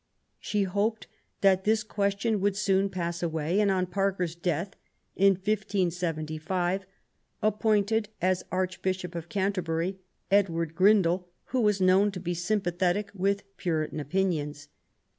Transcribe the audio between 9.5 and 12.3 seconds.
bury, Edward Grindal, who was known to